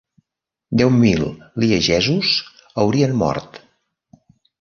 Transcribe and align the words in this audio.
Deu 0.79 0.91
mil 1.01 1.21
liegesos 1.63 2.31
haurien 2.85 3.13
mort. 3.21 3.61